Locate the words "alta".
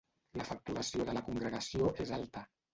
2.21-2.47